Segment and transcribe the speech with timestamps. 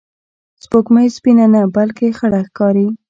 [0.63, 2.87] سپوږمۍ سپینه نه، بلکې خړه ښکاري